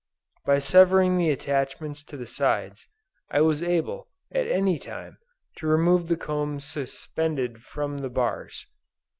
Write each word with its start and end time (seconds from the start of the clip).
By 0.45 0.57
severing 0.57 1.19
the 1.19 1.29
attachments 1.29 2.01
to 2.05 2.17
the 2.17 2.25
sides, 2.25 2.87
I 3.29 3.41
was 3.41 3.61
able, 3.61 4.07
at 4.31 4.47
any 4.47 4.79
time, 4.79 5.19
to 5.57 5.67
remove 5.67 6.07
the 6.07 6.17
combs 6.17 6.65
suspended 6.65 7.61
from 7.61 7.99
the 7.99 8.09
bars. 8.09 8.65